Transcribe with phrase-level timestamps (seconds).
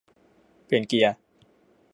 [0.65, 1.15] เปลี่ยนเกียร์